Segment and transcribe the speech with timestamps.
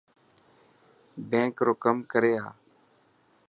[1.29, 2.51] بينڪ رو ڪم ڪري آءِ.